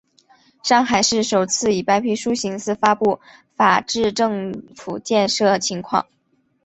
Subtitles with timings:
[0.63, 3.19] 上海市首次以白皮书形式发布
[3.55, 6.07] 法治政府建设情况。